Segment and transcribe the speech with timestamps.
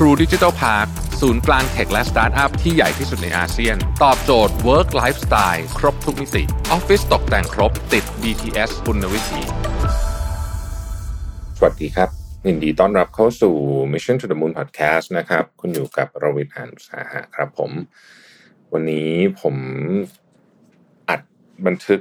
[0.00, 0.88] True Digital Park
[1.20, 9.40] ศูนย์กลางเทคและสตาร์ทอัพที่ใหญ่ที่สุดในอาเซียน ตอบโจทย์ Work Lifestyle ครบทุกมิติออฟฟิศตกแต่งครบติด BTS คุณวิถี
[11.58, 12.08] สวัสดีครับ
[12.46, 13.54] ยินดีต้อนรับเข้าสู่
[13.92, 17.70] Mission to the Moon Podcast นะครับ คุณอยู่กับรวิทย์หานอุสาหะครับผม
[18.72, 19.54] วันนี้ผม
[21.08, 21.20] อัด
[21.66, 22.00] บันทึก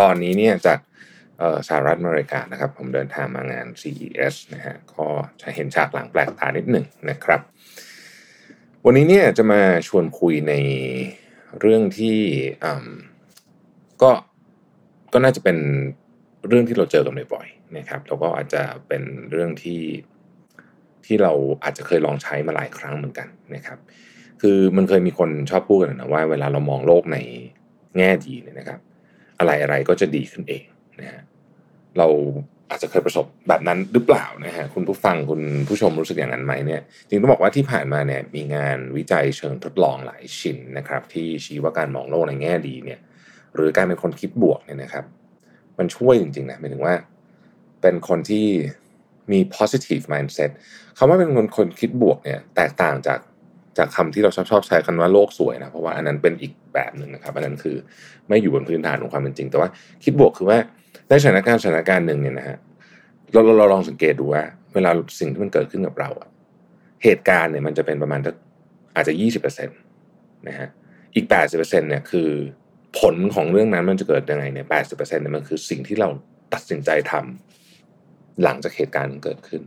[0.00, 0.78] ตอนนี้เนี่ยจาก
[1.68, 5.06] สหรัฐอเมริกานะครับ ผมเดินทางมางาน CES นะฮะก็
[5.42, 7.40] จะเห็นฉากหลังแปลกตานิดหนึ่งนะครับ
[8.84, 10.54] วันนี้เนี่ยจะมาชวนคุยใน
[11.60, 12.18] เรื่องที่
[14.02, 14.10] ก็
[15.12, 15.56] ก็น่าจะเป็น
[16.48, 19.80] เรื่องที่เราเจอกันบ่อยๆนะครับแล้วก็อาจจะเป็นเรื่องที่
[21.06, 21.32] ที่เรา
[21.64, 23.78] อาจจะเคยลองใช้มาหลายครั้งเหมือนกันนะครับ
[24.42, 27.18] คือมันเคยมีคนชอบพูดกันนะว่าเวลาเรามองโลกใน
[27.96, 28.80] แง่ดีเนี่ยนะครับ
[29.38, 30.64] อะไรอะไรก็จะดีขึ้นเอง
[31.00, 31.22] นะฮะ
[31.98, 32.08] เรา
[32.70, 43.00] อาจจะเคยประสบแบบนั้นหรือเปล่านะฮะคุณผู้ฟังคุณผู้ชมรู้สึกอย่างนั้นไหมเนี่ยจริงต้องบอกว่าที่ผ่านมาเนี่ยมีงานวิจัยเชิงทดลองหลายชิ้นนะครับ ที่ชี้ว่าการมองโลกในแง่ดีเนี่ย
[43.54, 45.04] หรือการเป็นคนคิดบวกเนี่ยนะครับ
[45.78, 46.94] มันช่วยจริงๆนะหมายถึงว่า
[47.82, 48.46] เป็นคนที่
[49.32, 50.50] มี positive mindset
[50.98, 53.20] คำว่าเป็นคนคนคิดบวกเนี่ย แตกต่างจาก
[53.78, 57.76] จากคำที่เราชอบชอบใช้คำว่าโลกสวยนะเพราะว่าอันนั้นเป็นอีกแบบหนึ่งนะครับ อันนั้นคือ
[58.28, 59.68] ไม่อยู่บนพื้นฐานของความเป็นจริง แต่ว่า
[60.04, 60.58] คิดบวกคือว่า
[61.14, 62.58] ในสถานการณ์สถานการณ์หนึ่งเนี่ยนะฮะ
[63.32, 64.42] เราเราลองสังเกตดูว่า
[64.74, 64.90] เวลา
[65.20, 66.28] สิ่งที่มันเกิดขึ้นกับเราอะ
[67.04, 68.20] เหตุการณ์เนี่ยมันจะเป็นประมาณ
[68.96, 69.78] อาจจะยี่สิบเปอร์เซ็นต์
[70.48, 70.68] นะฮะ
[71.14, 72.28] อีกแปดสิบเปอร์เซ็นต์เนี่ยคือ
[72.98, 76.08] ผลของเรื่องนั้นมันจะเกิดยังไงเนี่ยแปดสิบเปอร์เซ็นต์เนี่ยมันคือสิ่งที่เรา
[76.54, 79.62] ตัดสินใจทำหลังจากเหตุการณ์เกิดขึ้น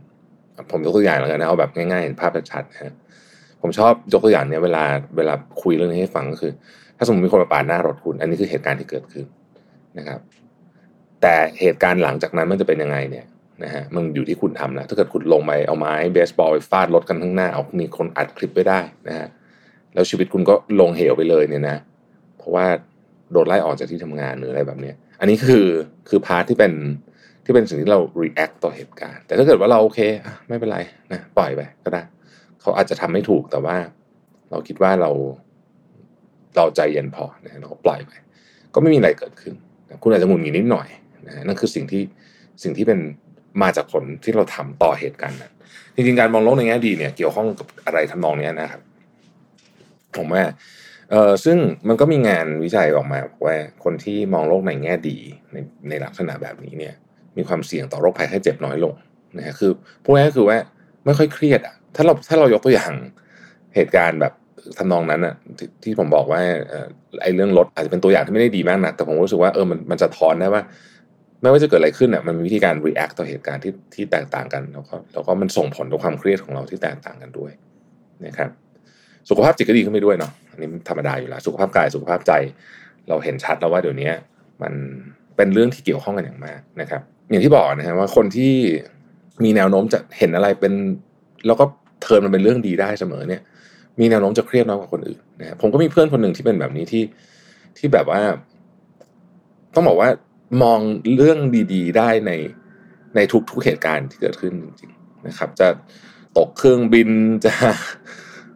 [0.70, 2.92] ผมยกตัวอย่างแล้วกันนะเอาแบบง่ายๆเห็นภาพชัดๆนะฮะ
[3.62, 4.84] ผมชอบยกตัวอย่างเนี้ยเวลา
[5.16, 6.52] เวลาคุยเรื่องนี้ให้ฟังก็คือ
[6.98, 9.26] ถ้าสมมติมีคนมาปาดหน้ารถคุณ อันนี้คือเหตุการณ์ที่เกิดขึ้น
[9.98, 10.20] นะครับ
[11.22, 13.26] แต่เหตุการณ์หลังจากนั้นมันจะเป็นยังไงเนี่ย
[13.64, 19.28] นะฮะมันอยู่ที่คุณทำแล้วถ้าเกิดคุณลงไปเอาไม้เบสบอลไปฟาดรถกันข้างหน้าเอามีคนอัดคลิปไว้ได้นะฮะ
[19.94, 21.76] แล้วชีวิตคุณก็ลงเหวไปเลยเนี่ยนะ
[22.38, 22.66] เพราะว่า
[23.32, 25.66] โดนไล่ออกจากที่ทำงานหรืออะไรแบบเนี้ยอันนี้คือ
[26.08, 26.72] คือพาร์ทที่เป็น
[27.44, 30.78] ที่เป็นสิ่งที่เรา react ต่อเหตุการณ์ แต่ถ้าเกิดว่าเราโอเคอไม่เป็นไร
[31.12, 32.02] นะปล่อยไปก็ได้
[32.60, 33.76] เขาอาจจะทำไม่ถูกแต่ว่า
[34.50, 35.10] เราคิดว่าเรา
[36.56, 38.12] เราใจเย็นพอนะเราก็ปล่อยไป
[38.74, 39.54] ก็ไม่มีอะไรเกิดขึ้น
[40.02, 40.88] คุณอาจจะหงุดหงิดนิดหน่อย
[41.28, 42.02] นะนั่นคือสิ่งที่
[42.62, 43.00] สิ่งที่เป็น
[43.62, 45.52] มาจากผลที่เราทำต่อเหตุการณ์นั้น
[45.94, 48.80] จริงๆการมองโลกในแง่ดีเนี่ยเกี่ยวข้องกับอะไรทำนองนี้นะครับ
[50.16, 50.42] ผมว่า
[51.10, 51.56] เออซึ่ง
[51.88, 55.18] มันก็มีงานวิจัยออกมาบอกว่าคนที่มองโลกในแง่ดี
[55.52, 55.56] ใน
[55.88, 56.94] ในลักษณะแบบนี้เนี่ย
[57.36, 58.94] มีความเสี่ยงต่อโรคภัยไข้เจ็บน้อยลง
[59.36, 59.70] นะฮะคือ
[60.02, 60.56] พูดง่ายๆก็คือว่า
[61.04, 62.92] ไม่ค่อยเครียดอะถ้าเราถ้าเรายกตัวอย่าง
[63.74, 64.32] เหตุการณ์แบบ
[64.78, 66.40] ทำนองนั้นอะที่ที่ผมบอกว่า
[67.22, 70.62] ไอ้เรื่องรถอาจจะเป็นตัวอย่างที่ไม่ได้ดีมากนะแต่ผมรู้สึกว่าเออมันมันจะทอนได้ว่า
[71.42, 77.52] ไม่ว่าจะเกิดอะไรขึ้นอะมันมีวิธีการ react ต่อเหตุการณ์ที่ที่แตกต่างกันแล้วก็แล้วก็มันส่งผลต่อความเครียดของเราที่แตกต่างกันด้วย
[78.26, 78.50] นะครับ
[79.28, 82.32] สุขภาพจิตก็ดีขึ้นไปด้วยเนาะอันนี้ธรรมดาอยู่แล้วสุขภาพกายสุขภาพใจ
[83.08, 84.10] เราเห็นชัดแล้วว่าเดี๋ยวนี้
[84.62, 84.72] มัน
[85.36, 88.52] เป็นเรื่องที่เกี่ยวข้องกันอย่างมากนะครับ อย่างที่บอกนะฮะว่าคนที่
[89.44, 90.72] มีแนวโน้มจะเห็นอะไรเป็น
[91.46, 91.64] แล้วก็
[92.02, 93.42] เทิร์นมันเป็นเรื่องดีได้เสมอเนี่ย
[94.00, 97.02] มีแนวโน้มจะเครียดน้อยกว่าคนอื่นนะผมก็มีเพื่อนคนหนึ่งที่เป็นแบบนี้ที่
[97.78, 98.20] ที่แบบว่า
[99.74, 100.08] ต้องบอกว่า
[100.62, 100.78] มอง
[101.16, 101.38] เรื่อง
[101.72, 102.32] ดีๆ ได้ใน
[103.14, 103.20] ใน
[103.50, 105.68] ทุกๆเหตุการณ์ที่เกิดขึ้นจริงๆนะครับ จะ
[106.38, 107.10] ตกเครื่องบิน
[107.44, 107.52] จะ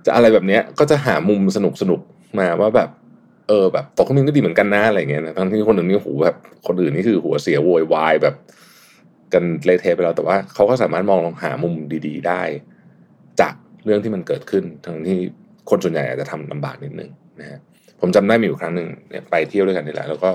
[0.07, 2.91] จะอะไรแบบเนี้ยก็จะหามุมสนุกสนุกๆมาว่าแบบ
[3.49, 6.37] เออแบบตกเครื่องบินก็ดีเหมือนกันนะอะไรเงี้ยนะทั้งที่คนหนึ่งนี่หูแบบ
[6.67, 8.35] คนอื่นนี่คือหัวเสียโวยวายแบบ
[9.33, 11.75] กันเละเทะไปแล้วแต่ว่าเขาก็สามารถมองลองหามุม
[12.07, 12.43] ดี ๆ ได้
[13.41, 13.55] จาก
[13.85, 15.19] เรื่องที่มันเกิดขึ้น ทั้งที่
[15.71, 17.11] คนส่วนใหญ่อาจจะทำลำบากนิดนึง
[17.41, 17.59] นะฮะ
[18.01, 20.31] ผมจำได้มีอยู่ครั้งหนึ่งเนี่ยไปเที่ยวด้วยกันนี่แหละแล้วก็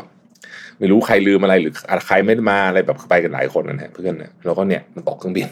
[0.79, 1.73] ไม่รู้ใครลืมอะไรหรือ
[2.07, 5.47] ใครไม่มาอะไรแบบไปกันหลายคนนะฮะเพื่อนนะแล้วก็เนี่ยมันตกเครื่องบิน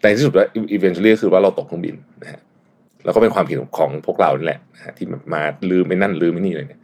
[0.00, 2.40] แต่ที่สุดแล้ว eventually คือว่าเราตกเครื่องบินนะฮะ
[3.04, 6.80] แล้วก็เป็นความผิดของพวกเรานี่แหละนะฮะที่มาลืมไม่นั่นลืมไม่นี่เลยเนี่ย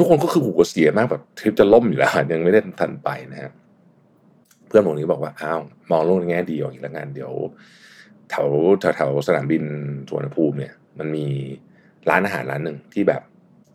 [0.00, 3.50] ทุกคนก็คือหัวเสียมากแบบทริปจะล่มอยู่แล้วยังไม่ได้ทันไปนะฮะ
[4.66, 5.60] เพื่อนผมนี้บอกว่าอ้าว
[5.90, 7.32] มองโลกในแง่ดีอย่างนี้ละงานเดี๋ยว
[8.30, 8.48] แถว
[8.96, 9.62] แถวสนามบิน
[10.08, 11.26] สุวรรณภูมิเนี่ย มันมี
[12.10, 13.22] ร้านอาหารร้านหนึ่งที่แบบ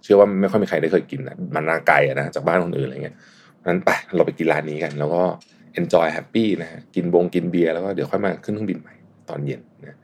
[0.08, 3.16] ชื่อว่าไม่ค่อยมีใครได้เคยกินนะมันนาไกลอะนะจากบ้านคนอื่นอะไรเงี้ย
[3.70, 5.24] นั้นไปเราไปกินร้านนี้กัน แล้วก็
[5.80, 8.94] enjoy happy นะฮะกินบงกินเบียร์แล้วก็เดี๋ยวค่อยมาขึ้นเครื่องบินใหม่
[9.30, 9.98] ตอนเย็นนะ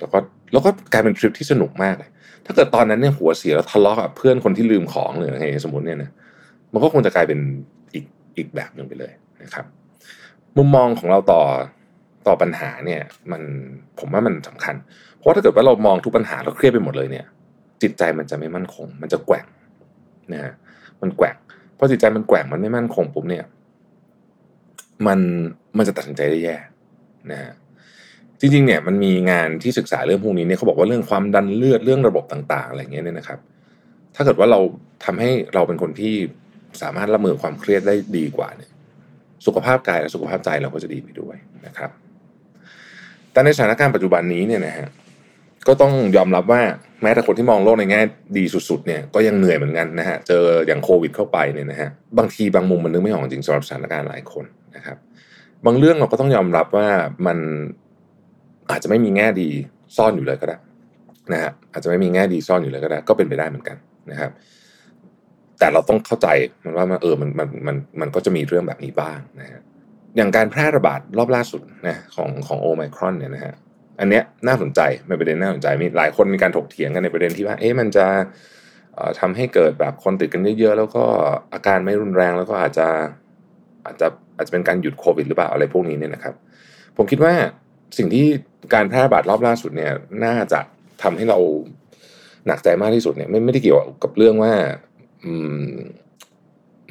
[0.00, 0.18] แล้วก็
[0.52, 2.10] แล้วก็กลายเป็นทริปที่สนุกมากเลย
[2.44, 6.10] ถ้าเกิดตอนนั้นเนี่ยหัวเสียแล้วทะเลาะกับเพื่อนคนที่ลืมของหรืออะไรสมมติเนี่ยนะ
[6.72, 7.38] มันก็คงจะกลายเป็น
[7.94, 8.04] อีก
[8.36, 9.66] อีกแบบหนึ่งไปเลยนะครับ
[10.56, 11.42] มุมมองของเราต่อ
[12.26, 13.42] ต่อปัญหาเนี่ย มัน
[13.98, 14.74] ผมว่ามันสำคัญ
[15.16, 17.26] เพราะถ้าเกิดว่าเรามองทุกปัญหาเราเครียดไปหมดเลยเนี่ย
[17.82, 19.46] จิตใจมันจะไม่มั่นคง มันจะแกว่ง
[20.32, 20.52] นะฮะ
[21.02, 21.36] มันแกว่ง
[21.78, 23.44] พอจิตใจมันแกว่งมันไม่มั่นคงปุ๊บเนี่ย
[25.06, 25.18] มัน
[25.76, 26.56] มันจะตัดสินใจได้แย่
[27.30, 27.52] นะฮะ
[28.40, 33.38] จริงๆเนี่ยมันมีงานที่ศึกษาเรื่องพวกนี้เนี่ยเขาบอกว่าเรื่องความดันเลือดเรื่องระบบต่างๆอะไรเงี้ยเนี่ยนะครับ
[34.14, 34.60] ถ้าเกิดว่าเรา
[35.04, 36.14] ทำให้เราเป็นคนที่
[36.82, 38.70] สามารถรับมือความเครียดได้ดีกว่าเนี่ย
[39.46, 41.36] สุขภาพกายและสุขภาพใจเราก็จะดีไปด้วย
[41.66, 41.90] นะครับ
[43.32, 44.88] แต่ในสถานการณ์ปัจจุบันนี้เนี่ยนะฮะ
[45.66, 46.62] ก็ต้องยอมรับว่า
[47.02, 48.00] แม้แต่คนที่มองโลกในแง่
[48.38, 54.44] ดีสุดๆเนี่ยก็ยังเหนื่อยเหมือนกันนะฮะเจออย่างโควิดเข้าไปเนี่ยนะฮะบางทีบางมุมมันนึกไม่ออกจริงสำหรับสถานการณ์หลายคน
[54.76, 54.96] นะครับ
[55.66, 56.88] บางเรื่องเราก็ต้องยอมรับว่า
[57.26, 57.38] มัน
[58.70, 59.48] อาจจะไม่มีแง่ดี
[59.96, 60.58] ซ่อนอยู่เลยก็ได้
[61.32, 63.76] นะฮะอาจจะไม่มีแง่ดีซ่อนอยู่เลยก็ได้ ก็เป็นไปได้เหมือนกัน
[64.10, 64.30] นะครับ
[65.58, 66.28] แต่เราต้องเข้าใจ
[66.64, 69.60] มันว่ามันเออมันมันมันมันก็จะมีเรื่องแบบนี้บ้างนะฮะ
[70.16, 73.54] อย่างการแพร่ระบาดรอบล่าสุดนะของของโอไมครอนเนี่ยนะฮะ
[74.00, 78.06] อันเนี้ยน่าสนใจเป็นประเด็นน่าสนใจมีหลายคนมีการถกเถียงกันในประเด็นที่ว่าเอ๊ะมันจะ
[79.20, 81.04] ทำให้เกิดแบบคนติดกันเยอะๆแล้วก็
[81.54, 82.86] อาการไม่รุนแรงแล้วก็อาจจะ
[83.84, 84.06] อาจจะ
[84.36, 86.34] อาจจะเป็นการหยุดโควิดหรือเปล่าอะไรพวกนี้เนี่ยนะครับ
[86.96, 87.32] ผมคิดว่า
[87.98, 88.26] สิ่งที่
[88.74, 89.92] การแพร่ระบาดรอบล่าสุดเนี่ย
[90.24, 90.60] น่าจะ
[91.02, 91.38] ทำให้เรา
[92.46, 94.52] หนักใจมากที่สุดเนี่ยไม่ไม่ได้เกี่ยวกับเรื่องว่า
[95.24, 95.70] อืม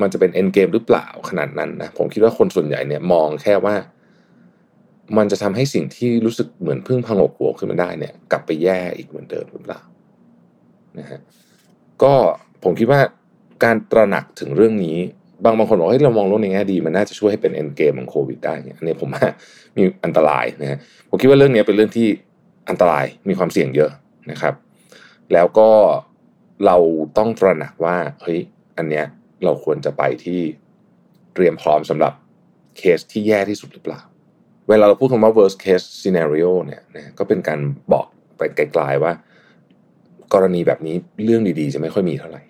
[0.02, 3.76] มันจะเป็นเอ็นเกมหรือเปล่าขนาดนั้นนะผมคิดว่าคนส่วนใหญ่เนี่ยมองแค่ว่า
[5.18, 9.82] มันจะทำให้สิ่งที่รู้สึกเหมือนพึ่งพังกหัวขึ้นมาได้เนี่ย กลับไปแย่อีกเหมือนเดิมหรือเปล่า
[11.00, 11.20] นะฮะ
[12.04, 12.14] ก็
[12.64, 13.02] ผมคิดว่า
[13.64, 14.98] การตระหนักถึงเรื่องนี้
[15.44, 19.26] บางบางคนบอกให้เรามองโลกในแง่ดี มันน่าจะช่วยให้เป็นเอ็นเกมของโควิดได้เนี่ยอันนี้ผมว่า
[19.78, 20.80] มีอันตรายนะฮะ
[21.10, 22.08] ผมคิดว่าเรื่องนี้เป็นเรื่องที่
[22.70, 23.92] อันตรายมีความเสี่ยงเยอะ
[24.32, 24.54] นะครับ
[25.34, 25.70] แล้วก็
[26.66, 26.78] เรา
[27.18, 28.40] ต้องตระหนักว่าเฮ้ย
[28.78, 29.06] อันเนี้ย
[29.44, 30.40] เราควรจะไปที่
[31.34, 32.14] เตรียมพร้อมสำหรับ
[32.78, 34.02] เคสที่แย่ที่สุดหรือเปล่า
[34.70, 37.60] เวลาเราพูดคำว่า worst case scenario เนี่ยนะก็เป็นการ
[37.94, 38.08] บอก
[38.38, 39.14] ไปไกลๆว่า
[40.34, 40.96] กรณีแบบนี้
[41.26, 42.42] เรื่องดีๆ จะไม่ค่อยมีเท่าไหร่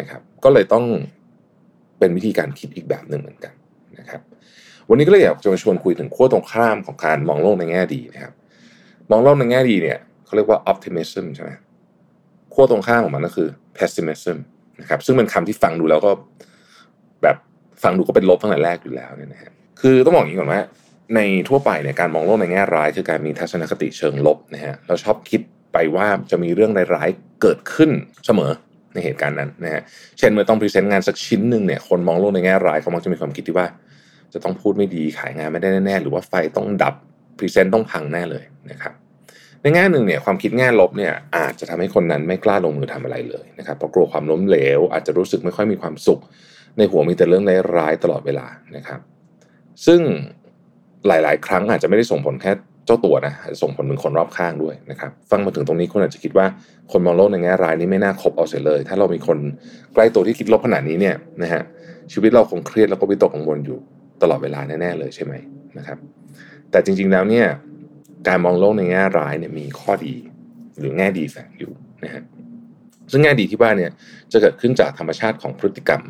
[0.00, 0.84] นะครับ ก็เลยต้อง
[1.98, 3.54] เป็นวิธีการคิดอีกแบบหนึ่งเหมือนกัน
[3.98, 4.20] นะครับ
[4.88, 8.34] วันนี้ก็เลยอยากจะมาชวนคุยถึงขั้วตรงข้ามของการมองโลกในแง่ดีนะครับ
[9.10, 11.50] มองโลกในแง่ดีเนี่ยเขาเรียกว่า optimism ใช่ไหม
[12.54, 14.36] ขั้วตรงข้ามของมันก็คือ pessimism
[14.80, 16.10] นะครับ ซึ่งเป็นคำที่ฟังดูแล้วก็
[17.22, 17.36] แบบ
[17.82, 20.60] ฟังดูก็เป็นลบตั้งแต่แรกอยู่แล้วเนี่ยนะฮะคือต้องบอกอย่างนี้ก่อนว่า
[21.14, 25.40] ในทั่วไปเนี่ยการมองโลกในแง่ร้ายคือการมีทัศนคติเชิงลบนะฮะเราชอบคิด
[25.72, 27.90] ไปว่าจะมีเรื่องร้ายๆเกิดขึ้น
[28.26, 28.52] เสมอ
[28.94, 29.82] ในเหตุการณ์นั้นนะฮะ
[30.18, 33.66] เช่นเมื่อต้อง present งานสักชิ้นหนึ่งเนี่ยคนมองโลกในแง่ร้ายเขามักจะมีความคิดที่ว่า
[34.32, 36.94] จะต้องพูดไม่ดีขายงานไม่ได้แน่ๆหรือว่าไฟต้องดับ
[37.38, 38.94] present ต้องพังแน่เลยนะครับ
[39.62, 46.20] ในแง่หนึ่งเนี่ยความคิดแง่ลบเนี่ยอาจจะทำให้คนนั้นไม่กล้าลงมือทำอะไรเลยนะครับเพราะกลัวความล้มเหลว อาจจะรู้สึกไม่ค่อยมีความสุข
[46.78, 47.44] ในหัวมีแต่เรื่อง
[47.76, 49.00] ร้ายๆตลอดเวลานะครับ
[49.86, 50.00] ซึ่ง
[51.08, 52.52] หลาย ๆ ครั้งอาจจะไม่ได้ส่งผลแค่
[52.86, 56.46] เจ้าตัวนะส่งผลถึงคนรอบข้างด้วยนะครับ ฟังมาถึงตรงนี้คุณอาจจะคิดว่า
[56.92, 59.38] คนมองโลกในแง่ร้ายนี้ไม่น่าคบเอาเสียเลย ถ้าเรามีคน
[59.94, 61.62] ใกล้ตัวที่คิดลบขนาดนี้เนี่ยนะฮะ
[62.12, 63.78] ชีวิตเราคงเครียดแล้วก็วิตกกังวลอยู่
[64.22, 65.34] ตลอดเวลาแน่ๆเลยใช่ไหม
[65.78, 65.98] นะครับ
[66.70, 67.46] แต่จริง ๆ แล้วเนี่ย
[68.28, 70.14] การมองโลกในแง่ร้ายเนี่ยมีข้อดี
[70.78, 71.72] หรือแง่ดีแฝงอยู่
[72.04, 72.22] นะฮะ
[73.10, 73.90] ซึ่งแง่ดีที่ว่าเนี่ย
[74.32, 76.02] จะเกิดขึ้นจากธรรมชาติของพฤติกรรม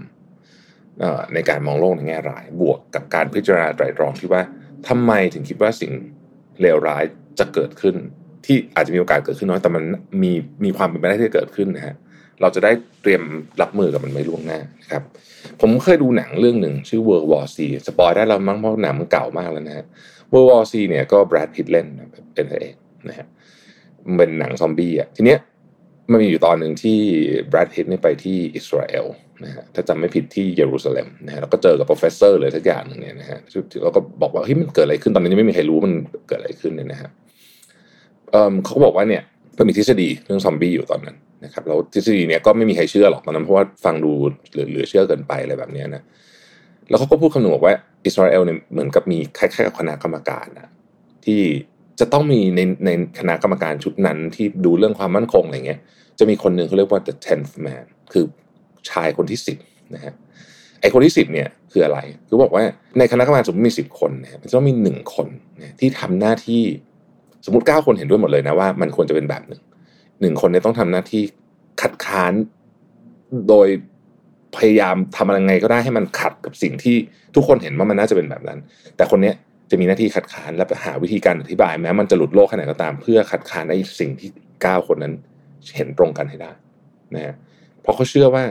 [1.35, 4.43] ในการมองโลกในแง่ร้าย บวกกับการพิจารณาไตรตรองที่ว่า
[4.88, 5.93] ทำไมถึงคิดว่าสิ่ง
[6.61, 7.05] เลวร้าย
[7.38, 7.94] จะเกิดขึ้น
[8.47, 9.85] ที่อาจจะมีโอกาสเกิดขึ้นน้อยแต่มัน
[10.23, 10.33] มี
[10.65, 11.94] มีความเป็นไปได้ที่จะเกิดขึ้นนะฮะ
[12.41, 12.73] เราจะได้
[13.03, 13.23] เตรียม
[13.61, 15.03] รับมือกับมันไม่ล่วงหน้านะครับ
[15.61, 19.85] ผมเคยดูหนังเรื่องหนึ่งชื่อ World War Z spoil ได้แล้วมั้งเพราะหนังมันเก่ามากแล้วนะฮะ
[20.33, 21.87] World War Z เนี่ยก็แบรดพิตเล่น
[22.35, 22.75] เป็นพระเอก
[23.08, 23.27] นะฮะ
[24.17, 25.39] เป็นหนังซอมบี้อะทีเนี้ย
[26.10, 26.98] มันมีอยู่ตอนหนึ่งที่
[27.48, 29.06] แบรดพิตเนี่ยไปที่อิสราเอล
[29.44, 33.39] นะฮะถ้าจำไม่ผิดที่เยรูซาเล็มนะฮะแล้วก็เจอกับ professor เลยทุกอย่างหนึ่งเนี่ยนะฮะ
[33.82, 35.94] แล้วก็บอกว่าเฮ้ยมันเกิดอะไรขึ้นตอนนี้ยังไม่มีใครรู้มัน
[36.29, 37.10] เกิดอะไรขึ้นเนี่ยนะฮะ
[38.31, 39.22] เออเขาบอกว่าเนี่ย
[39.58, 44.13] มันมีทฤษฎีเรื่องซอมบี้อยู่ตอนนั้นนะครับแล้วทฤษฎีเนี่ยก็ไม่มีใครเชื่อหรอกตอนนั้นเพราะว่าฟังดู
[44.51, 46.03] เหลือเชื่อเกินไปอะไรแบบนี้นะ
[46.89, 47.75] แล้วเขาก็พูดคำหนึ่งบอกว่า
[48.06, 50.70] อิสราเอลเนี่ยเหมือนกับมีคล้ายๆกับคณะกรรมการนะ
[51.25, 51.41] ที่
[52.00, 55.81] จะต้องมีในในคณะกรรมการชุดนั้นที่ดูเรื่องความมั่นคงอะไรเงี้ย
[56.19, 58.24] จะมีคนหนึ่งเขาเรียกว่า the tenth man คือ
[58.91, 59.58] ชายคนที่สิบ
[59.94, 60.15] นะฮะ
[60.81, 61.98] ไอคนที่สิบเนี่ยคืออะไร
[62.29, 62.65] คือบอกว่า
[62.98, 65.29] ในคณะกรรมการสมมติมีสิบคนเนี่ยมันจะต้องมีหนึ่งคน
[65.62, 66.62] นี่ยที่ทำหน้าที่
[67.44, 69.62] สมมติเก้าคนเห็นด้วยหมดเลยนะว่ามันควรจะเป็นแบบหนึ่ง
[70.20, 71.22] หนึ่งคนเนี่ยต้องทำหน้าที่
[71.81, 72.32] คัดค้าน
[73.48, 73.69] โดย
[74.56, 76.96] พยายามทำอะไรไงก็ได้ให้มันขัดกับสิ่งที่
[77.34, 78.58] ทุกคนเห็นว่ามันน่าจะเป็นแบบนั้น
[78.96, 79.34] แต่คนเนี้ย
[79.70, 84.31] จะมีหน้าที่คัดค้านและหาวิธีการอธิบายแม้มันจะหลุดโลกแค่ไหนก็ตาม เพื่อคัดค้านในสิ่งที่
[84.63, 85.13] เก้าคนนั้น
[85.77, 86.53] เห็นตรงกันให้ได้
[87.15, 87.35] นะฮะ
[87.82, 88.44] เพราะเขาเชื่อว่า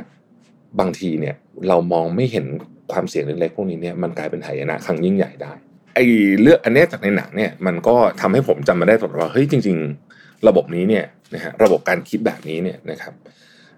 [0.79, 1.35] บางทีเนี่ย
[1.67, 2.45] เรามองไม่เห็น
[2.91, 5.53] ความเสี่ยงเล็กๆพวกนี้เนี่ยมันกลายเป็นหายนะครั้งยิ่งใหญ่ได้
[5.95, 6.05] ไอ้
[6.41, 9.77] เรื่องอันนี้จากในหนังเนี่ยมันก็ทำให้ผมจำมาได้ตลอดว่าเฮ้ยจริง
[10.11, 13.13] ๆ ระบบนี้เนี่ยนะฮะระบบการคิดแบบนี้เนี่ยนะครับ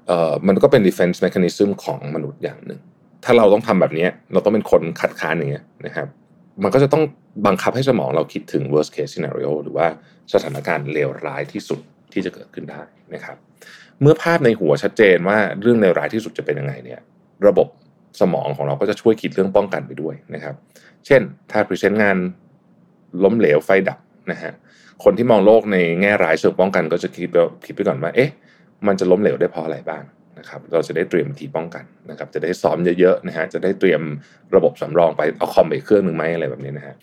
[0.08, 2.80] เอ่อมันก็เป็น defense mechanism ของมนุษย์อย่างหนึ่ง
[3.26, 6.08] ถ้าเราต้องทำแบบนี้เราต้องเป็นคนคัดค้านอย่างเงี้ยนะครับ
[6.64, 7.04] มันก็จะต้อง
[7.48, 9.88] บังคับให้สมองเราคิดถึง worst case scenario หรือว่า
[10.34, 11.80] สถานการณ์เลวร้ายที่สุด
[12.14, 12.82] ที่จะเกิดขึ้นได้
[13.14, 13.38] นะครับ
[14.02, 17.00] เมื่อภาพในหัวชัดเจนว่าเรื่องเลวร้ายที่สุดจะเป็นยังไงเนี่ย
[17.48, 17.68] ระบบ
[18.22, 20.56] สมองของเราก็จะช่วยคิดเรื่องป้องกันไปด้วยนะครับ
[21.06, 21.22] เช่น
[21.52, 22.18] ถ้า present งาน
[23.24, 24.00] ล้มเหลวไฟดับ
[24.32, 24.54] นะฮะ
[25.04, 27.30] คนที่มองโลกในแง่ร้ายเชิงป้องกันก็จะคิด
[27.66, 28.30] คิดไปก่อนว่าเอ๊ะ
[28.88, 30.04] มันจะล้มเหลวได้เพราะอะไรบ้าง
[30.40, 34.02] นะครับเราจะได้เตรียมทีป้องกันนะครับจะได้ซ้อมเยอะๆนะฮะจะได้เตรียม
[34.56, 36.96] ระบบสำรองไปเอาคอมไปเครื่องหนึ่งไหมอะไรแบบนี้นะฮะ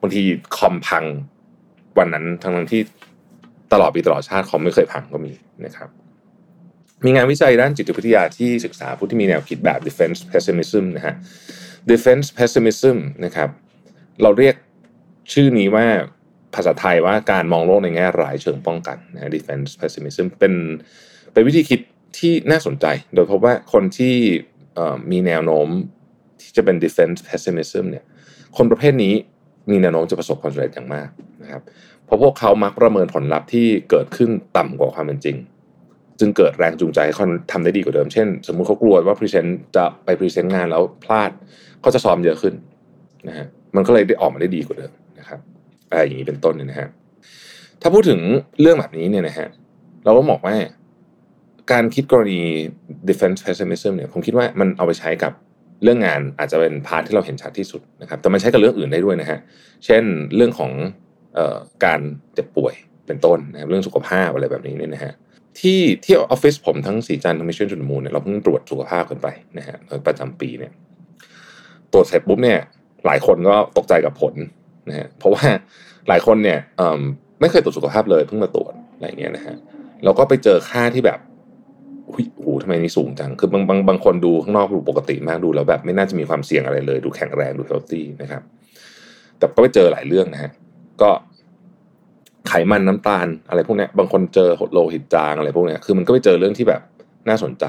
[0.00, 0.22] บางที
[0.56, 1.04] คอมพัง
[1.98, 2.82] วันนั้นทั้งที่
[3.72, 5.32] ตลอดปีตลอดชาติคอมไม่เคยพังก็มี
[5.66, 5.88] นะครับ
[7.04, 11.14] มีงานวิจัยด้านจิตวิทยาที่ศึกษาผู้ที่มีแนวคิดแบบ defense pessimism นะฮะ
[11.90, 13.48] defense pessimism นะครับ
[14.22, 14.54] เราเรียก
[15.32, 15.86] ชื่อนี้ว่า
[16.54, 20.54] ภาษาไทยว่าการมองโลกในแง่ร้ายเชิงป้องกันนะ defense pessimism เป็น
[21.32, 21.80] เป็นวิธีคิด
[22.18, 24.16] ที่น่าสนใจ โดยพบว่าคนที่
[25.10, 25.68] มีแนวโน้ม
[26.40, 28.04] ที่จะเป็น defense pessimism เนี่ย
[28.56, 29.14] คนประเภทนี้
[29.70, 31.08] มีแนวโน้มจะประสบความสำเร็จอย่างมาก
[31.42, 31.62] นะครับ
[32.04, 35.36] เพราะพวกเขามักประเมินผลลัพธ์ที่เกิดขึ้นต่ำกว่าความเป็นจริง
[36.20, 41.30] จึงเกิดแรงจูงใจให้เขาทำได้ดีกว่าเดิม เช่น สมมุติเขากลัวว่า present จะไป present งานแล้วพลาด
[41.80, 42.54] เขาจะซ้อมเยอะขึ้น
[43.28, 43.46] นะฮะ
[43.76, 45.40] มันก็เลยได้ออกมาได้ดีกว่าเดิมนะครับ
[45.90, 46.88] อะไรอย่างนี้เป็นต้นเนี่ยนะฮะ
[47.80, 48.20] ถ้าพูดถึง
[48.60, 49.48] เรื่องแบบนี้เนี่ยนะฮะ
[50.04, 50.56] เราก็บอกว่า
[51.72, 52.40] การคิดกรณี
[53.08, 55.32] defensive pessimism เนี่ยผมคิดว่ามันเอาไปใช้กับ
[55.82, 59.38] เรื่องงานอาจจะเป็น part ที่เราเห็นชัดที่สุดนะครับแต่มันใช้กับเรื่องอื่นได้ด้วยนะฮะ
[59.84, 60.02] เช่น
[60.36, 60.72] เรื่องของ
[61.38, 62.00] ออการ
[62.34, 62.74] เจ็บป่วย
[63.06, 65.12] เป็นต้นนะครับเรื่องสุขภาพอะไรแบบนี้เนี่ยนะฮะ
[65.60, 70.72] ที่ที่ออฟฟิศผมทั้งศรีจันทร์ทั้ง Mission To The Moon เนี่ยเราเพิ่งตรวจสุขภาพกันไปนะฮะประจำปีเนี่ย
[71.92, 72.58] ตรวจเสร็จปุ๊บเนี่ย
[73.06, 74.34] หลายคนก็ตกใจกับผล
[74.88, 75.44] นะฮะเพราะว่า
[76.08, 76.58] หลายคนเนี่ย
[77.40, 79.56] ไม่เคยตรวจสุขภาพเลยเพิ่งมาตรวจอะไรเงี้ยนะฮะ
[80.04, 81.18] เราก็ไปเจอค่าที่แบบ
[82.08, 88.42] โอ้โหทำไมนี่สูงจัง คือบางบางบางคนดูข้างนอกดูปกติมากดูแล้วแบบไม่น่าจะมีความเสี่ยงอะไรเลย ดูแข็งแรงดู healthy นะครับ
[89.38, 90.52] แต่ก็ไปเจอหลายเรื่องนะฮะ
[91.02, 91.10] ก็
[92.48, 96.82] ไขมันน้ำตาลอะไรพวกนี้บางคนเจอโลหิตจางอะไรพวกนี้คือมันก็ไปเจอเรื่องที่แบบ
[97.28, 97.64] น่าสนใจ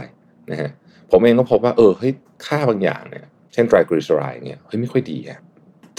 [0.52, 0.70] นะฮะ
[1.12, 2.14] ผมเองก็พบว่าเออเฮ้ย
[2.46, 5.40] ค่าบางอย่างเนี่ย เช่นไตรกลีเซอไรด์เนี่ยเฮ้ยไม่ค่อยดีอะ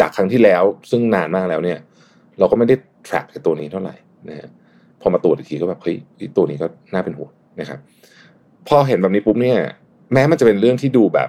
[0.00, 1.78] จากครั้งที่แล้วซึ่งนานมากแล้วเนี่ย
[2.38, 2.74] เราก็ไม่ได้
[3.08, 3.94] track ตัวนี้เท่าไหร่
[4.28, 4.48] นะฮะ
[5.00, 5.96] พอมาตรวจอีกทีก็แบบเฮ้ย
[6.36, 7.30] ตัวนี้ก็น่าเป็นห่วง
[7.60, 7.78] นะครับ
[8.68, 9.58] พอเห็นแบบนี้ปุ๊บเนี่ย
[10.12, 11.28] แม้มันจะเป็นเรื่องที่ดูแบบ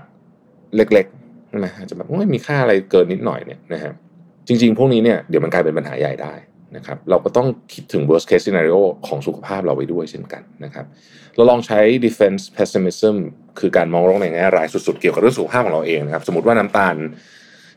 [0.76, 3.94] เล็กๆใช่ไหมจะแบบไม่มีค่าอะไรเกินนิดหน่อยเนี่ยนะฮะ
[4.48, 6.34] จริง ๆ พวกนี้เนี่ยเดี๋ยวมันกลายเป็นปัญหาใหญ่ได้
[6.78, 10.86] นะครับเราก็ต้องคิดถึง worst case scenario ของสุขภาพเราไปด้วยเช่นกันนะครับ
[11.36, 13.16] เราลองใช้ defense pessimism
[13.60, 16.96] คือการมองโลกในแง่ร้ายสุดๆ เกี่ยวกับเรื่องสุขภาพของเราเองนะครับ สมมติว่าน้ำตาล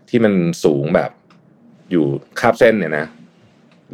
[0.09, 0.33] ที่มัน
[0.65, 1.11] สูงแบบ
[1.91, 2.05] อยู่
[2.41, 3.07] คาบเส้นเนี่ยนะ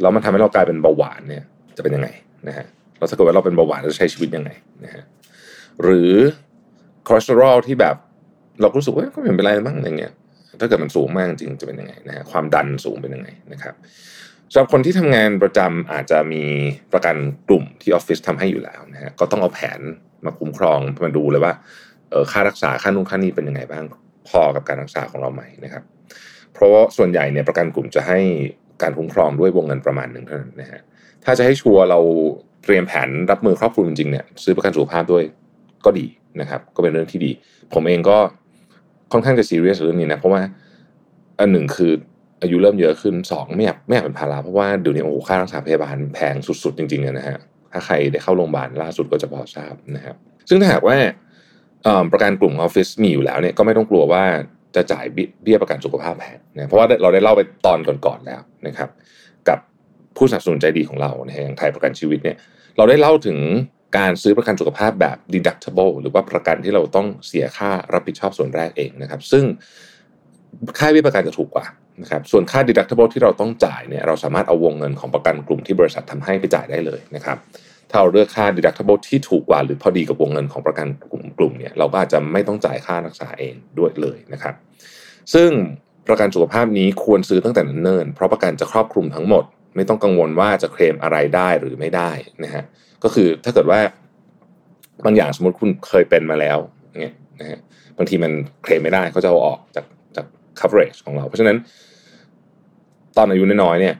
[0.01, 1.43] แล้วมันทำให้เรากลายเป็นเบาหวานเนี่ย
[1.77, 2.09] จะเป็นยังไง
[2.47, 2.65] นะฮะ
[2.97, 4.51] เราถ้าเกิดว่าเราเป็นเบาหวานเราจะใช้ชีวิตยังไง
[4.85, 5.03] นะฮะ
[5.83, 6.11] หรือ
[7.07, 7.95] คอเลสเตอรอลที่แบบ
[8.61, 10.13] เรารู้สึกว่าก็ไม่เป็นไรบ้างอย่างเงี้ย
[10.59, 13.75] ถ้าเกิดมันสูงมากจริงจะเป็นยังไงนะฮะความดันสูงเป็นยังไงนะครับ
[14.51, 16.43] สำหรับคนที่ทำงานประจำอาจจะมี
[16.93, 17.15] ประกัน
[17.47, 19.79] กลุ่มที่ออฟฟิศทำให้อยู่แล้วนะฮะก็ต้องเอาแผน
[20.25, 21.53] มาคุ้มครองมาดูเลยว่า
[22.11, 23.83] เออค่ารักษาค่านุ่งค่านี้เป็นยังไงบ้าง
[24.29, 25.83] พอกับการรักษาของเราไหมนะครับ
[26.53, 28.19] เพราะว่าส่วนใหญ่เนี่ยประกันกลุ่มจะให้
[28.81, 30.81] การคุ้มครองด้วยวงเงินประมาณหนึ่งเท่านั้นนะฮะ
[31.23, 31.99] ถ้าจะให้ชัวร์เรา
[32.63, 35.23] เตรียมแผนรับมือครอบคลุมจริงเนี่ยซื้อประกันสุขภาพด้วย
[35.85, 36.07] ก็ดี
[36.41, 37.31] นะครับ ก็เป็นเรื่องที่ดี
[37.73, 38.17] ผมเองก็
[39.11, 40.41] ค่อนข้างจะซีเรียสเรื่องนี้นะเพราะว่า
[41.39, 41.91] อันหนึ่งคือ
[42.41, 47.37] อายุเริ่มเยอะขึ้นสองไม่อยากไม่อยากเป็นภาระเพราะว่าเดี๋ยวนี้โอ้โหค่ารักษาพยาบาลแพงสุด ๆ จริงๆนะฮะ
[47.71, 50.15] ถ้าใครได้เข้าโรงพยาบาลล่าสุดก็จะพอทราบนะครับ
[50.49, 50.97] ซึ่งถ้าหากว่า
[52.11, 54.23] ประกันกลุ่มออฟฟิศมีอยู่แล้วเนี่ยก็ไม่ต้องกลัวว่า
[54.75, 55.05] จะจ่าย
[55.43, 58.89] เบี้ยประกันสุขภาพแพงนะเพราะว่าเราได้เล่าไปตอนก่อนๆแล้วนะครับ
[59.49, 59.59] กับ
[60.17, 62.37] ผู้สนับสนุนใจดีของเราในอย่างไทยประกันชีวิตเนี่ย
[62.77, 63.37] เราได้เล่าถึง
[63.97, 69.43] การซื้อประกันสุขภาพแบบ deductible หรือว่าประกันที่เราต้องเสียค่ารับผิดชอบส่วนแรกเองนะครับ ซึ่ง
[70.79, 71.65] ค่าวิประกันจะถูกกว่า
[72.01, 77.37] นะครับส่วนค่า deductible ที่เราต้องจ่ายเนี่ยเราสามารถเอาวงเงินของประกันกลุ่มที่บริษัททำให้ไปจ่ายได้เลยนะครับ
[77.89, 84.55] ถ้าเราเลือกค่า deductible ที่ถูกกว่า หรือพอดีกับวงเงินของประกันกลุ่มกลุ่มเนี่ยเราก็อาจจะไม่ต้องจ่ายค่ารักษาเองด้วยเลยนะครับ
[85.33, 85.49] ซึ่ง
[86.07, 89.43] ประกันสุขภาพนี้ควรซื้อตั้งแต่เนิ่นๆเพราะประกันจะครอบคลุมทั้งหมด
[89.75, 92.11] ไม่ต้องกังวลว่าจะเคลมอะไรได้หรือไม่ได้
[92.43, 92.63] นะฮะ
[93.03, 93.79] ก็คือถ้าเกิดว่า
[95.05, 96.57] บางอย่างสมมติคุณเคยเป็นมาแล้ว
[97.01, 97.59] เนี่ยนะฮะ
[97.97, 98.31] บางทีมัน
[98.63, 100.25] เคลมไม่ได้เขาจะเอาออกจากจาก
[100.59, 101.57] coverage ของเรา เพราะฉะนั้น
[103.17, 103.95] ตอนอายุน้อยๆเนี่ย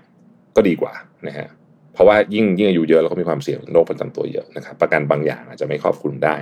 [0.56, 0.94] ก็ดีกว่า
[1.28, 1.48] นะฮะ
[1.94, 6.36] เพราะว่ายิ่งยิ่งอายุเยอะเราก็มีความเสี่ยงโรคประจำตัวเยอะนะครับประกันบางอย่างอาจจะไม่ครอบคลุมได้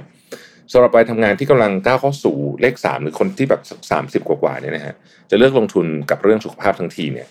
[0.71, 3.61] สำหรับไปทำงานที่กำลังก้าวเข้าสู่เลขสามหรือคนที่แบบ
[3.91, 4.93] สามสิบกว่าๆเนี่ยนะฮะ
[5.29, 7.27] จะเลือกลงทุนกับเรื่องสุขภาพทั้งทีเนี่ย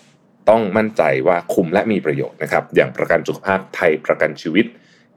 [0.49, 4.65] ต้องมั่นใจว่าคุ้มและมีประโยชน์นะครับ อย่างประกันสุขภาพไทยประกันชีวิต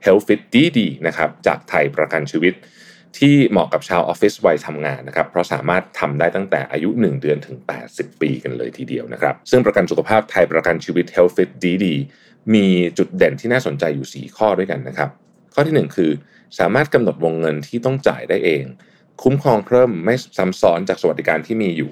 [0.05, 2.53] Health Fit ดีดีนะครับจากไทยประกันชีวิต
[3.17, 7.57] ที่เหมาะกับชาวออฟฟิศวัยทำงานนะครับเพราะสามารถทำได้ตั้งแต่อายุ 1 เดือนถึง
[7.89, 11.85] 80 ปีกันเลยทีเดียวนะครับ ซึ่งประกันสุขภาพไทยประกันชีวิต Health Fit DD
[12.53, 12.67] มี
[12.97, 15.09] จุดเด่นที่น่าสนใจอยู่ 4 ข้อด้วยกันนะครับ
[15.53, 16.11] ข้อที่ 1 คือ
[16.59, 18.63] สามารถกำหนดวงเงินที่ต้องจ่ายได้เอง
[19.23, 21.91] คุ้มครองเพิ่มไม่ซ้ำซ้อนจากสวัสดิการที่มีอยู่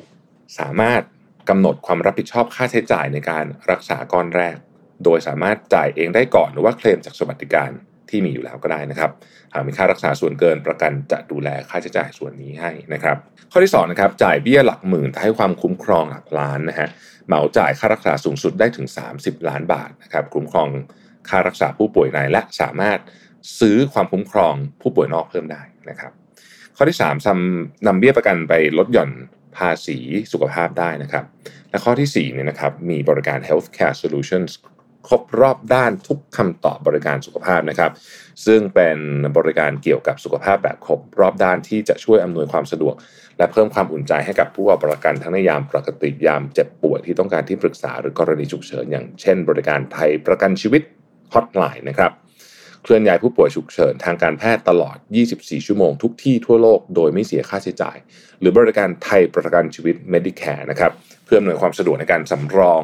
[0.60, 1.02] สามารถ
[1.50, 4.56] กำหนดความรับผิดชอบค่าใช้จ่ายในการรักษาก้อนแรก
[5.04, 7.72] โดยสามารถจ่ายเองได้ก่อนหรือว่าเคลมจากสวัสดิการ
[8.12, 9.12] ที่มีอยู่แล้วก็ได้นะครับ
[9.54, 13.18] หากมีค่ารักษาส่วนเกินประกันจะดูแลค่าใช้จ่ายส่วนนี้ให้นะครับ
[13.52, 16.90] ข้อที่2นะครับจ่ายเบี้ยหลักหมื่นแต่ให้ความคุ้มครองหลักล้านนะฮะ
[17.28, 18.88] เหมาจ่ายค่ารักษาสูงสุดได้ถึง
[19.18, 20.70] 30 ล้านบาทนะครับคุ้มครอง
[21.30, 23.00] ค่ารักษาผู้ป่วยในและสามารถ
[23.60, 26.12] ซื้อความคุ้มครองผู้ป่วยนอกเพิ่มได้นะครับ
[26.78, 26.98] ข้อที่
[27.42, 29.12] 3นำเบี้ยประกันไปลดหย่อน
[29.58, 29.98] ภาษี
[30.32, 31.26] สุขภาพได้นะครับ
[31.70, 34.52] และข้อที่4เนี่ยนะครับมีบริการ healthcare solutions
[35.08, 37.92] ครบรอบด้านทุกคำตอบบริการสุขภาพนะครับ
[38.46, 38.98] ซึ่งเป็น
[39.38, 42.96] บริการเกี่ยวกับสุขภาพแบบครบรอบด้านที่จะช่วยอำนวยความสะดวก
[43.38, 50.82] และเพิ่มความอุ่นใจให้กับผู้เอาประกันทั้งในยามปกติยามเจ็บป่วยที่ต้องการที่ปรึกษาหรือกรณีฉุกเฉินอย่างเช่น บริการไทยประกันชีวิต
[51.34, 52.12] ฮอตไลน์นะครับ
[52.84, 54.98] เคลื่อนย้ายผู้ป่วยฉุกเฉินทางการแพทย์ตลอด
[55.32, 57.98] 24 ชั่วโมงทุกที่ทั่วโลกโดยไม่เสียค่าใช้จ่าย
[58.40, 60.92] หรือบริการไทยประกันชีวิต Medicare นะครับ
[61.26, 62.84] เพื่ออำนวยความสะดวกในการสำรอง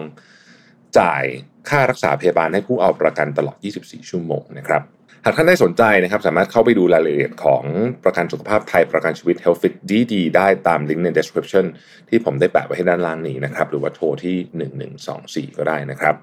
[1.00, 1.24] จ่าย
[1.70, 4.84] ค่ารักษาพยาบาลให้ผู้เอาประกันตลอด 24 ชั่วโมงนะครับ
[5.25, 7.63] หากท่านได้สนใจนะครับสามารถเข้าไปดูรายละเอียดของ
[8.04, 11.66] ประกันสุขภาพไทยประกันชีวิต Health Fit DD ได้ตามลิงก์ใน description
[12.10, 16.16] ที่ผมได้แปะไว้ให้ด้านล่างนี้นะครับหรือว่าโทรที่ 1124 ก็ได้นะครับ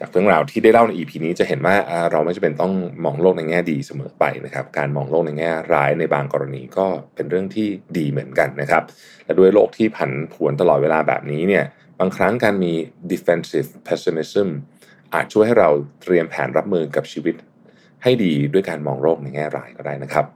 [0.00, 1.76] จากเรื่องราวที่ได้เล่าใน EP นี้จะเห็นว่า
[2.12, 2.72] เราไม่จำเป็นต้อง
[3.04, 7.68] มองโลกในแง่ดีเสมอไปนะครับการมองโลกในแง่ร้ายในบางกรณีก็เป็นเรื่องที่
[7.98, 8.82] ดีเหมือนกันนะครับ
[9.24, 12.72] และด้วยโลกที่ผันผวนตลอดเวลาแบบนี้เนี่ยางครั้งการมี
[13.12, 14.48] defensive pessimism
[15.14, 15.70] อาจช่วยให้เรา
[16.02, 17.34] เตรียมแผนรับมือกับชีวิต
[18.02, 20.26] ให้ดีด้วยการมองโลกในแง่ร้ายก็ได้นะครับ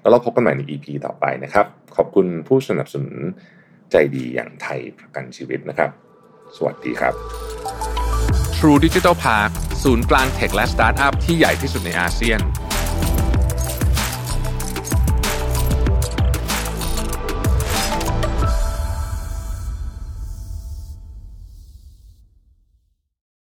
[0.00, 3.16] แล้วเราพบกันใหม่ใน EP ต่อไปนะครับ ขอบคุณผู้สนับสนุน
[3.90, 5.90] ใจดีอย่างไทยประกันชีวิตนะครับ
[6.56, 7.14] สวัสดีครับ
[8.56, 9.50] True Digital Park
[9.82, 12.40] ศูนย์กลางเทคและสตาร์ทอัพที่ใหญ่ที่สุดในอาเซียน